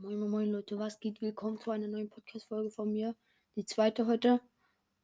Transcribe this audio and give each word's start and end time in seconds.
Moin, 0.00 0.16
moin, 0.16 0.30
moin, 0.30 0.52
Leute, 0.52 0.78
was 0.78 1.00
geht? 1.00 1.20
Willkommen 1.20 1.58
zu 1.58 1.72
einer 1.72 1.88
neuen 1.88 2.08
Podcast-Folge 2.08 2.70
von 2.70 2.92
mir. 2.92 3.16
Die 3.56 3.64
zweite 3.64 4.06
heute. 4.06 4.40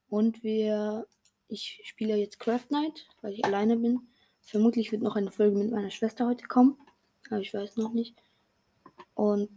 Und 0.09 0.45
wir. 0.45 1.09
Ich 1.49 1.81
spiele 1.83 2.15
jetzt 2.15 2.39
Craft 2.39 2.70
Night, 2.70 3.08
weil 3.20 3.33
ich 3.33 3.44
alleine 3.44 3.76
bin. 3.76 4.07
Vermutlich 4.41 4.92
wird 4.92 5.02
noch 5.02 5.17
eine 5.17 5.33
Folge 5.33 5.58
mit 5.58 5.72
meiner 5.72 5.91
Schwester 5.91 6.28
heute 6.28 6.46
kommen. 6.46 6.78
Aber 7.28 7.41
ich 7.41 7.52
weiß 7.52 7.76
noch 7.76 7.92
nicht. 7.92 8.14
Und 9.14 9.50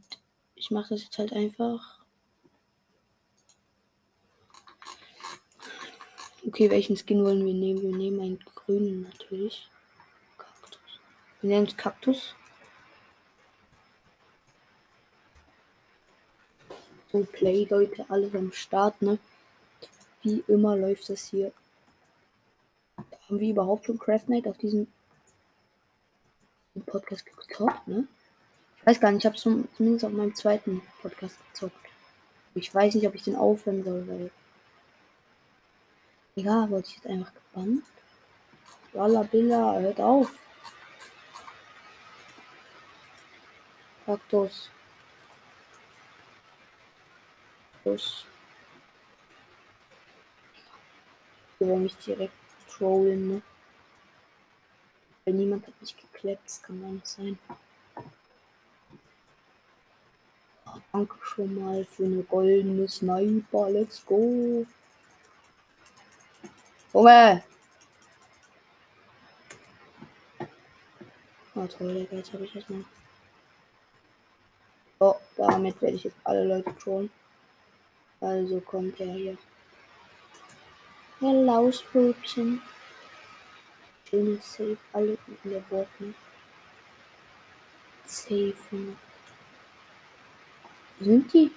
ich 0.56 0.72
mache 0.72 0.96
das 0.96 1.04
jetzt 1.04 1.20
halt 1.20 1.34
einfach. 1.34 2.04
Okay, 6.48 6.72
welchen 6.72 6.98
Skin 6.98 7.24
wollen 7.24 7.46
wir 7.46 7.54
nehmen? 7.54 7.84
Wir 7.84 7.96
nehmen 7.96 8.22
einen 8.22 8.40
grünen 8.40 9.04
natürlich. 9.04 9.70
Kaktus. 10.40 11.00
Wir 11.42 11.52
nehmen 11.52 11.68
es 11.68 11.78
Kaktus. 11.78 12.36
Play, 17.26 17.68
Leute, 17.70 18.06
alles 18.10 18.34
am 18.36 18.52
Start, 18.52 19.02
ne? 19.02 19.18
Wie 20.22 20.44
immer 20.48 20.76
läuft 20.76 21.10
das 21.10 21.28
hier. 21.28 21.52
Haben 22.98 23.40
wir 23.40 23.50
überhaupt 23.50 23.86
schon 23.86 24.00
Craft 24.00 24.28
Night 24.28 24.48
auf 24.48 24.58
diesem 24.58 24.88
Podcast 26.86 27.26
gezockt, 27.26 27.88
ne? 27.88 28.08
Ich 28.80 28.86
weiß 28.86 29.00
gar 29.00 29.12
nicht, 29.12 29.20
ich 29.20 29.26
habe 29.26 29.36
zumindest 29.36 30.06
auf 30.06 30.12
meinem 30.12 30.36
zweiten 30.36 30.82
Podcast 31.02 31.38
gezockt. 31.52 31.76
Ich 32.56 32.74
weiß 32.74 32.96
nicht, 32.96 33.08
ob 33.08 33.16
ich 33.16 33.24
den 33.24 33.36
aufhören 33.36 33.84
soll, 33.84 34.08
weil. 34.08 34.32
Egal, 36.36 36.70
wollte 36.70 36.90
ich 36.90 36.96
jetzt 36.96 37.08
einfach 37.08 37.32
gebannt. 37.34 37.84
Billa, 39.32 39.80
hört 39.80 40.00
auf. 40.00 40.32
Kaktus. 44.06 44.72
Plus. 47.88 48.26
Ich 51.54 51.66
will 51.66 51.78
mich 51.78 51.96
direkt 52.00 52.34
trollen, 52.70 53.30
ne? 53.30 53.42
Weil 55.24 55.36
niemand 55.36 55.66
hat 55.66 55.80
mich 55.80 55.96
gekleppt, 55.96 56.44
das 56.44 56.62
kann 56.62 56.82
gar 56.82 56.92
nicht 56.92 57.08
sein. 57.08 57.40
Oh, 60.66 60.80
danke 60.92 61.16
schon 61.24 61.56
mal 61.56 61.86
für 61.86 62.04
eine 62.04 62.24
goldene 62.24 62.90
Sniper, 62.90 63.70
let's 63.70 64.06
go. 64.06 64.66
Junge! 66.94 67.44
Oh 71.56 71.68
toll, 71.68 72.06
jetzt 72.12 72.34
habe 72.34 72.44
ich 72.44 72.54
erstmal. 72.54 72.84
Oh, 75.00 75.16
damit 75.38 75.82
werde 75.82 75.96
ich 75.96 76.04
jetzt 76.04 76.18
alle 76.26 76.44
Leute 76.44 76.76
trollen. 76.76 77.10
Also 78.20 78.60
kommt 78.62 79.00
er 79.00 79.14
hier. 79.14 79.38
Herr 81.20 81.34
Lausböbchen. 81.34 82.62
Schönes 84.10 84.54
Safe, 84.54 84.78
alle 84.94 85.18
in 85.44 85.52
der 85.52 85.70
Worten. 85.70 86.16
Safe. 88.06 88.56
Wo 91.00 91.06
sind 91.06 91.32
die? 91.34 91.52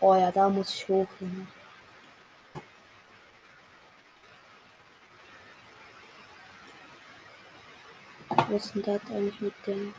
Oh 0.00 0.14
ja, 0.14 0.30
da 0.30 0.48
muss 0.48 0.74
ich 0.74 0.88
hoch. 0.88 1.08
Junge. 1.20 1.46
Was 8.28 8.66
ist 8.66 8.74
denn 8.74 8.82
das 8.82 9.00
eigentlich 9.10 9.40
mit 9.40 9.54
dem? 9.66 9.94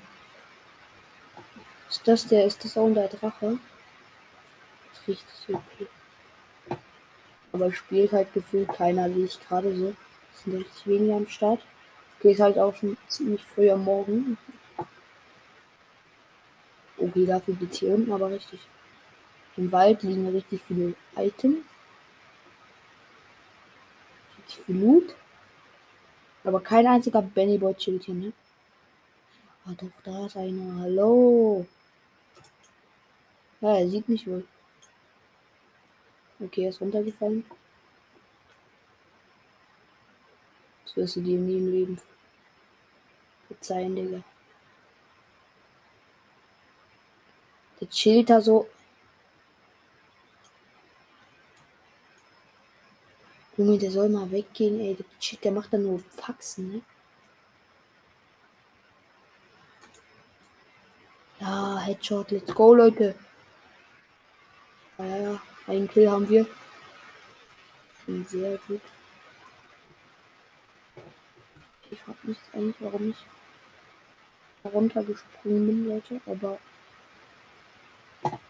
Ist 1.89 2.07
das 2.07 2.27
der, 2.27 2.45
ist 2.45 2.63
das 2.63 2.77
auch 2.77 2.93
der 2.93 3.07
Drache? 3.07 3.59
Richtig 5.09 5.55
okay. 5.55 5.87
Aber 7.51 7.71
spielt 7.73 8.11
halt 8.11 8.33
gefühlt 8.33 8.69
keiner, 8.69 9.13
wie 9.13 9.23
ich 9.23 9.39
gerade 9.39 9.75
so. 9.75 9.95
Es 10.33 10.43
sind 10.43 10.55
richtig 10.55 10.87
wenige 10.87 11.15
am 11.15 11.27
Start. 11.27 11.61
Okay, 12.17 12.31
ist 12.31 12.39
halt 12.39 12.57
auch 12.59 12.75
schon 12.75 12.97
ziemlich 13.07 13.43
früh 13.43 13.69
am 13.69 13.83
Morgen. 13.83 14.37
Okay, 16.97 17.25
dafür 17.25 17.55
geht's 17.55 17.79
hier 17.79 17.93
unten 17.93 18.11
aber 18.11 18.29
richtig. 18.29 18.59
Im 19.57 19.71
Wald 19.71 20.03
liegen 20.03 20.27
richtig 20.27 20.61
viele 20.67 20.95
Items. 21.15 21.65
Richtig 24.37 24.65
viel 24.65 24.79
Loot. 24.79 25.15
Aber 26.43 26.61
kein 26.61 26.87
einziger 26.87 27.21
Benny 27.21 27.57
Boy 27.57 27.73
chillt 27.75 28.03
hier, 28.03 28.15
ne? 28.15 28.33
Ah, 29.65 29.73
doch, 29.77 29.91
da 30.03 30.25
ist 30.25 30.37
einer. 30.37 30.81
Hallo. 30.81 31.65
Ja, 33.61 33.77
er 33.77 33.87
sieht 33.89 34.07
mich 34.07 34.25
wohl. 34.25 34.45
Okay, 36.41 36.63
er 36.63 36.69
ist 36.69 36.81
runtergefallen. 36.81 37.43
Das 40.83 40.95
wirst 40.95 41.17
du 41.17 41.21
dir 41.21 41.37
nie 41.37 41.57
im 41.57 41.71
Leben 41.71 42.01
verzeihen, 43.47 43.95
Digga. 43.95 44.23
Der 47.79 47.89
chillt 47.89 48.29
da 48.29 48.41
so. 48.41 48.67
Junge, 53.57 53.77
der 53.77 53.91
soll 53.91 54.09
mal 54.09 54.31
weggehen, 54.31 54.79
ey. 54.79 54.95
Der, 54.95 55.05
chillt, 55.19 55.43
der 55.43 55.51
macht 55.51 55.73
da 55.73 55.77
nur 55.77 55.99
Faxen, 55.99 56.71
ne? 56.71 56.81
Ja, 61.39 61.77
Headshot, 61.79 62.31
let's 62.31 62.53
go, 62.53 62.73
Leute. 62.73 63.15
Ja, 64.97 65.05
ja, 65.05 65.17
ja. 65.17 65.41
Ein 65.69 65.87
Kill 65.87 66.09
haben 66.09 66.27
wir. 66.27 66.47
Sehr 68.25 68.57
gut. 68.67 68.81
Ich 71.91 71.99
frage 71.99 72.17
mich 72.23 72.37
eigentlich, 72.53 72.75
warum 72.79 73.11
ich 73.11 73.17
runtergesprungen 74.65 75.67
bin, 75.67 75.87
Leute, 75.87 76.21
aber 76.25 76.57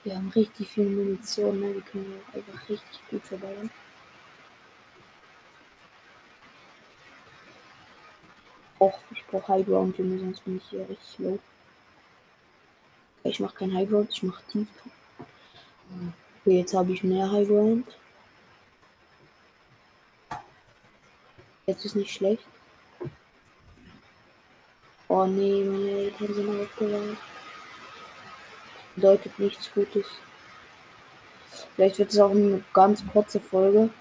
wir 0.05 0.15
haben 0.15 0.29
richtig 0.29 0.69
viel 0.69 0.89
Munition, 0.89 1.59
ne? 1.59 1.73
Wir 1.73 1.81
können 1.81 2.09
ja 2.09 2.39
einfach 2.39 2.69
richtig 2.69 3.01
gut 3.09 3.25
verballern. 3.25 3.69
Och, 8.79 8.97
ich 9.11 9.25
brauche 9.25 9.47
High 9.49 9.65
Ground, 9.65 9.97
Junge, 9.97 10.19
sonst 10.19 10.45
bin 10.45 10.55
ich 10.55 10.69
hier 10.69 10.87
richtig 10.87 11.19
low. 11.19 11.37
Ich 13.25 13.41
mache 13.41 13.57
kein 13.57 13.73
High 13.73 13.89
Ground, 13.89 14.09
ich 14.09 14.23
mache. 14.23 14.41
Hm. 14.53 16.13
Okay, 16.49 16.61
jetzt 16.61 16.73
habe 16.73 16.91
ich 16.93 17.03
mehr 17.03 17.31
High 17.31 17.47
Ground. 17.47 17.85
Jetzt 21.67 21.85
ist 21.85 21.95
nicht 21.95 22.11
schlecht. 22.11 22.43
Oh 25.09 25.27
nee, 25.27 25.63
meine 25.63 25.91
Eltern 25.91 26.33
sind 26.33 26.49
aufgewacht. 26.49 27.21
Bedeutet 28.95 29.37
nichts 29.37 29.71
Gutes. 29.71 30.07
Vielleicht 31.75 31.99
wird 31.99 32.09
es 32.09 32.19
auch 32.19 32.31
eine 32.31 32.63
ganz 32.73 33.03
kurze 33.13 33.39
Folge. 33.39 33.91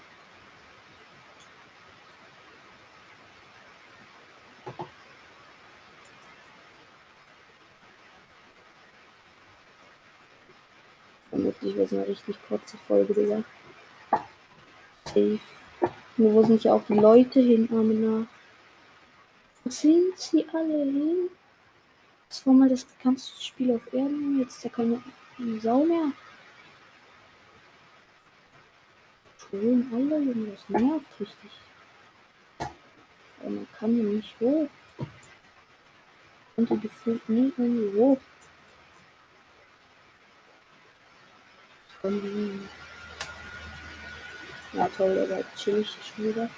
Vermutlich 11.39 11.73
wird 11.77 11.85
es 11.85 11.93
eine 11.93 12.05
richtig 12.05 12.35
kurze 12.49 12.77
Folge, 12.77 13.13
Digga. 13.13 13.43
Safe. 15.05 15.39
Nur 16.17 16.33
wo 16.33 16.43
sind 16.43 16.61
ja 16.65 16.73
auch 16.73 16.83
die 16.83 16.95
Leute 16.95 17.39
hin, 17.39 17.69
Amina? 17.71 18.27
Wo 19.63 19.69
sind 19.69 20.17
sie 20.17 20.45
alle 20.51 20.83
hin? 20.83 21.29
Das 22.27 22.45
war 22.45 22.53
mal 22.53 22.67
das 22.67 22.83
bekannteste 22.83 23.41
Spiel 23.41 23.73
auf 23.73 23.93
Erden. 23.93 24.39
Jetzt 24.39 24.57
ist 24.57 24.63
ja 24.65 24.69
keine 24.69 25.01
Sau 25.61 25.85
mehr. 25.85 26.11
Schon 29.37 29.89
alle, 29.93 30.19
Junge, 30.19 30.51
das 30.51 30.67
nervt 30.67 31.19
richtig. 31.21 31.51
Aber 33.39 33.49
man 33.49 33.67
kann 33.79 33.93
hier 33.93 34.03
nicht 34.03 34.35
hoch. 34.41 34.67
Und 36.57 36.69
die 36.69 36.79
gefühlt 36.81 37.29
nie 37.29 37.53
irgendwie 37.57 37.97
hoch. 37.97 38.17
Irgendwie. 42.01 42.67
Ja 44.71 44.87
toll, 44.95 45.15
der 45.15 45.29
war 45.29 45.43
chillig 45.55 45.97
schon 46.15 46.25
wieder. 46.25 46.49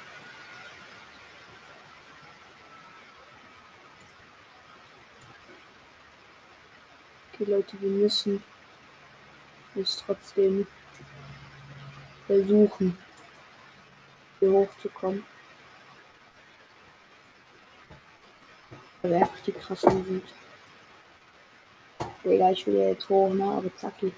Okay 7.33 7.51
Leute, 7.51 7.81
wir 7.81 7.89
müssen 7.89 8.43
es 9.75 10.03
trotzdem 10.05 10.67
versuchen, 12.27 12.97
hier 14.39 14.51
hochzukommen. 14.51 15.25
Weil 19.01 19.11
wir 19.11 19.17
einfach 19.17 19.39
die 19.39 19.51
krassen 19.53 20.05
sind. 20.05 20.23
Digga, 22.23 22.51
ich 22.51 22.67
will 22.67 22.75
ja 22.75 22.89
jetzt 22.89 23.09
hoch, 23.09 23.33
ne? 23.33 23.43
Aber 23.43 23.75
zacki. 23.75 24.13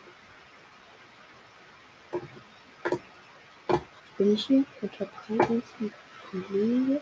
Bin 4.17 4.33
ich 4.33 4.45
hier? 4.45 4.63
Habe 4.81 5.09
keinen 5.27 5.41
einzigen 5.41 5.93
Kollege 6.29 7.01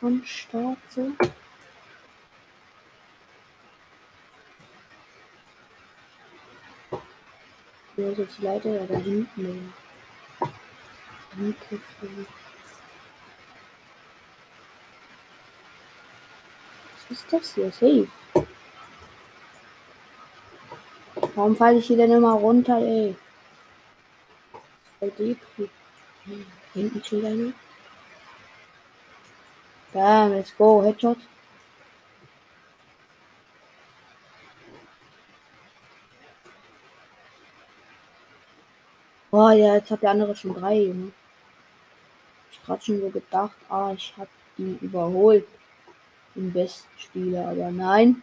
am 0.00 0.24
Start 0.24 0.78
so. 0.90 1.12
Wo 7.96 8.02
ist 8.08 8.18
jetzt 8.18 8.38
die 8.38 8.42
Leiter? 8.42 8.70
Ja, 8.70 8.86
da 8.86 8.96
hinten. 8.98 9.74
Mikrofon. 11.34 12.26
Was 17.08 17.18
ist 17.18 17.32
das 17.32 17.54
hier? 17.54 17.72
Safe. 17.72 18.08
Warum 21.34 21.56
falle 21.56 21.78
ich 21.78 21.86
hier 21.86 21.96
denn 21.96 22.12
immer 22.12 22.32
runter, 22.32 22.78
ey? 22.78 23.16
Voll 24.98 25.10
Depri. 25.10 25.70
Hinten 26.74 27.04
schon 27.04 27.24
einer. 27.24 27.52
Bam, 29.92 30.32
let's 30.32 30.56
go. 30.56 30.82
Headshot. 30.82 31.18
Boah, 39.30 39.52
ja, 39.52 39.74
jetzt 39.76 39.90
hat 39.90 40.02
der 40.02 40.10
andere 40.10 40.36
schon 40.36 40.54
drei, 40.54 40.82
Junge. 40.82 41.10
Ich 42.50 42.62
gerade 42.62 42.84
schon 42.84 43.00
so 43.00 43.08
gedacht, 43.08 43.56
ah, 43.70 43.92
ich 43.96 44.14
hab 44.18 44.28
ihn 44.58 44.78
überholt. 44.80 45.46
Den 46.34 46.52
besten 46.52 46.88
Spieler, 46.98 47.48
aber 47.48 47.70
nein. 47.70 48.22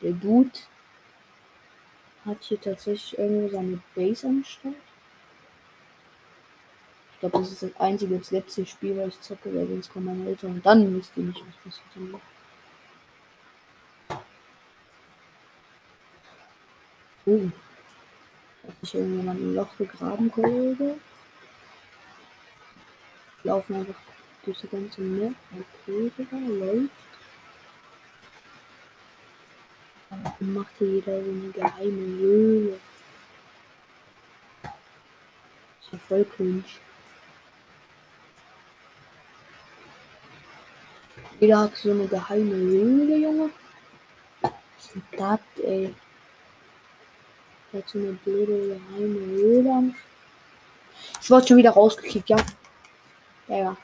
Der 0.00 0.12
Dude 0.12 0.58
hat 2.24 2.42
hier 2.42 2.60
tatsächlich 2.60 3.18
irgendwo 3.18 3.48
seine 3.48 3.80
Base 3.94 4.44
Start. 4.44 4.87
Ich 7.18 7.20
glaube, 7.20 7.38
das 7.40 7.50
ist 7.50 7.64
das 7.64 7.76
einzige 7.80 8.14
und 8.14 8.30
letzte 8.30 8.64
Spiel, 8.64 8.96
weil 8.96 9.08
ich 9.08 9.20
zocke, 9.20 9.52
weil 9.52 9.66
sonst 9.66 9.92
kommen 9.92 10.06
meine 10.06 10.30
Eltern 10.30 10.52
und 10.52 10.64
dann 10.64 10.82
ihr 10.82 10.88
nicht, 10.88 11.10
was 11.16 11.56
passiert. 11.64 12.20
Oh. 17.26 17.50
Hat 18.68 18.80
sich 18.82 18.94
irgendjemand 18.94 19.40
ein 19.40 19.54
Loch 19.56 19.76
gegraben, 19.76 20.30
Kollege? 20.30 20.94
Laufen 23.42 23.74
einfach 23.74 23.96
durch 24.44 24.60
die 24.60 24.68
ganze 24.68 25.00
Map. 25.00 25.34
Okay, 25.52 26.12
Digga, 26.16 26.36
läuft. 26.36 26.92
Warum 30.08 30.54
macht 30.54 30.72
hier 30.78 30.88
jeder 30.88 31.24
so 31.24 31.30
eine 31.30 31.50
geheime 31.50 32.18
Höhle? 32.18 32.78
Ist 35.80 35.92
ja 35.92 35.98
voll 35.98 36.24
cringe. 36.24 36.62
Jeder 41.40 41.60
hat 41.60 41.76
so 41.76 41.92
eine 41.92 42.08
geheime 42.08 42.54
Höhle, 42.54 43.16
Junge. 43.16 43.50
Was 44.42 44.52
ist 44.78 44.94
denn 44.94 45.02
das, 45.16 45.40
ey? 45.64 45.94
Der 47.72 47.80
hat 47.80 47.88
so 47.88 47.98
eine 47.98 48.12
blöde 48.12 48.68
geheime 48.68 49.20
Höhle 49.20 49.94
Ich 51.20 51.30
wurde 51.30 51.46
schon 51.46 51.56
wieder 51.58 51.70
rausgekickt, 51.70 52.28
ja. 52.28 52.36
Ja, 53.46 53.56
ja. 53.56 53.76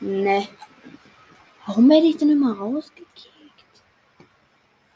Ne. 0.00 0.48
Warum 1.66 1.88
werde 1.88 2.06
ich 2.06 2.18
denn 2.18 2.30
immer 2.30 2.58
rausgekickt? 2.58 3.32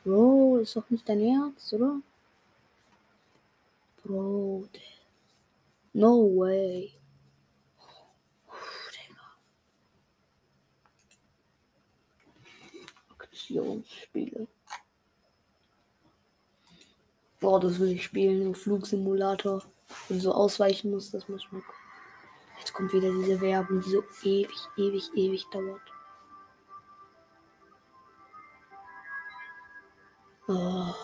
Bro, 0.04 0.58
ist 0.58 0.76
doch 0.76 0.90
nicht 0.90 1.08
dein 1.08 1.22
Ernst, 1.22 1.72
oder? 1.72 2.00
Bro, 4.02 4.68
no 5.94 6.36
way. 6.36 6.97
Aktionsspiele. 13.48 14.46
Boah, 17.40 17.60
das 17.60 17.78
will 17.78 17.92
ich 17.92 18.04
spielen. 18.04 18.42
Im 18.42 18.54
Flugsimulator. 18.54 19.62
Und 20.10 20.20
so 20.20 20.32
ausweichen 20.32 20.90
muss, 20.90 21.10
das 21.10 21.28
muss 21.28 21.50
man. 21.50 21.62
Jetzt 22.58 22.74
kommt 22.74 22.92
wieder 22.92 23.10
diese 23.10 23.40
Werbung, 23.40 23.80
die 23.80 23.90
so 23.90 24.02
ewig, 24.22 24.58
ewig, 24.76 25.10
ewig 25.14 25.46
dauert. 25.50 25.80
Oh. 30.48 30.94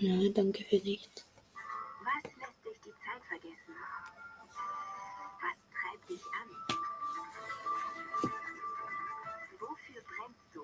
Nein, 0.00 0.32
danke 0.34 0.64
für 0.64 0.76
nichts. 0.76 1.31
Dich 6.12 6.24
an? 6.26 6.48
Wofür 9.58 10.02
brennst 10.02 10.40
du? 10.54 10.60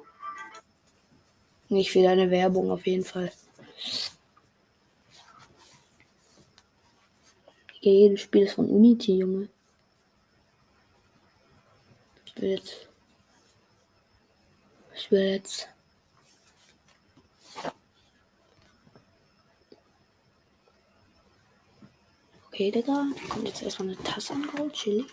Nicht 1.74 1.90
für 1.90 2.02
deine 2.02 2.30
Werbung 2.30 2.70
auf 2.70 2.86
jeden 2.86 3.04
Fall. 3.04 3.32
Ja, 7.80 7.92
jedes 7.92 8.20
Spiel 8.20 8.42
ist 8.42 8.54
von 8.54 8.68
Unity, 8.68 9.18
Junge. 9.18 9.48
Ich 12.26 12.36
will 12.42 12.50
jetzt. 12.50 12.88
Ich 14.94 15.10
will 15.10 15.20
jetzt. 15.20 15.68
Okay, 22.48 22.72
Digga. 22.72 23.06
Kommt 23.28 23.46
jetzt 23.46 23.62
erstmal 23.62 23.90
eine 23.90 24.02
Tasse 24.02 24.32
angeholt. 24.32 24.72
Chili. 24.72 25.06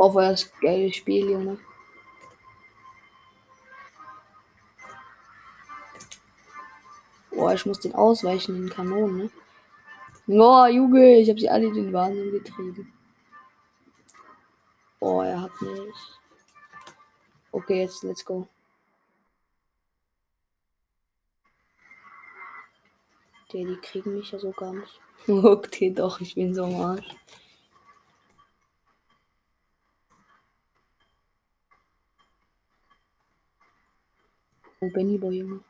Boah, 0.00 0.14
war 0.14 0.30
das 0.30 0.50
geiles 0.62 0.96
Spiel, 0.96 1.28
Junge. 1.30 1.58
Boah, 7.30 7.52
ich 7.52 7.66
muss 7.66 7.80
den 7.80 7.94
ausweichen, 7.94 8.54
den 8.54 8.70
Kanonen, 8.70 9.16
ne? 9.18 9.30
Boah, 10.26 10.68
Junge, 10.70 11.18
ich 11.18 11.28
hab 11.28 11.38
sie 11.38 11.50
alle 11.50 11.70
den 11.70 11.92
Wahnsinn 11.92 12.32
getrieben. 12.32 12.90
Boah, 15.00 15.26
er 15.26 15.42
hat 15.42 15.60
mich. 15.60 15.94
Okay, 17.52 17.80
jetzt 17.82 18.02
let's 18.02 18.24
go. 18.24 18.48
Die, 23.52 23.66
die 23.66 23.76
kriegen 23.76 24.16
mich 24.16 24.30
ja 24.30 24.38
so 24.38 24.50
gar 24.52 24.72
nicht. 24.72 24.98
Okay, 25.28 25.90
doch, 25.90 26.22
ich 26.22 26.36
bin 26.36 26.54
so 26.54 26.64
am 26.64 26.76
Arsch. 26.76 27.16
Oh, 34.82 34.88
Benny 34.88 35.18
Boy, 35.18 35.36
Junge. 35.36 35.60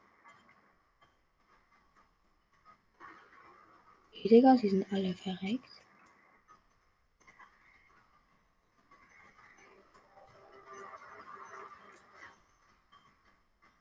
Hey, 4.13 4.29
Digga, 4.29 4.57
sie 4.57 4.69
sind 4.69 4.87
alle 4.93 5.15
verreckt. 5.15 5.83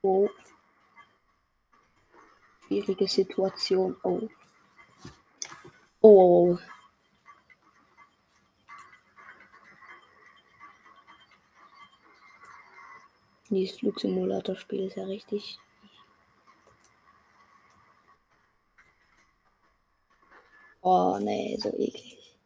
Oh. 0.02 0.30
Schwierige 2.66 3.08
Situation. 3.08 3.96
Oh. 4.04 4.30
Oh. 6.02 6.58
Dieses 13.50 13.78
Flugsimulator-Spiel 13.80 14.86
ist 14.86 14.96
ja 14.98 15.06
richtig. 15.06 15.58
Oh, 20.82 21.18
nee, 21.20 21.58
so 21.60 21.70
eklig. 21.70 22.38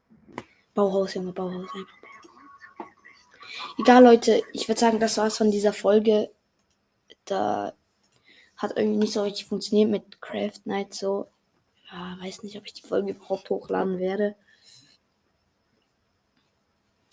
Bauhaus, 0.74 1.14
Junge, 1.14 1.34
Bauhaus, 1.34 1.70
einfach. 1.76 2.04
Egal, 3.78 4.04
Leute, 4.04 4.42
ich 4.54 4.68
würde 4.68 4.80
sagen, 4.80 5.00
das 5.00 5.18
war's 5.18 5.38
von 5.38 5.52
dieser 5.52 5.74
Folge. 5.74 6.32
Da 7.26 7.74
hat 8.58 8.78
irgendwie 8.78 9.00
nicht 9.00 9.14
so 9.14 9.24
richtig 9.24 9.46
funktioniert 9.46 9.90
mit 9.90 10.22
Craft 10.22 10.62
Night 10.66 10.94
so. 10.94 11.28
Ja, 11.92 12.18
weiß 12.22 12.44
nicht, 12.44 12.58
ob 12.58 12.66
ich 12.66 12.74
die 12.74 12.88
Folge 12.88 13.12
überhaupt 13.12 13.50
hochladen 13.50 14.00
werde. 14.00 14.36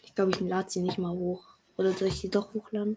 Ich 0.02 0.14
glaube, 0.14 0.30
ich 0.30 0.40
lade 0.40 0.70
sie 0.70 0.80
nicht 0.80 0.98
mal 0.98 1.12
hoch. 1.12 1.44
Oder 1.76 1.92
soll 1.92 2.08
ich 2.08 2.20
sie 2.20 2.30
doch 2.30 2.54
hochladen? 2.54 2.96